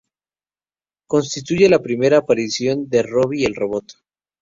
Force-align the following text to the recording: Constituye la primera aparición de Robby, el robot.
Constituye 1.07 1.69
la 1.69 1.77
primera 1.77 2.17
aparición 2.17 2.89
de 2.89 3.03
Robby, 3.03 3.45
el 3.45 3.53
robot. 3.53 3.99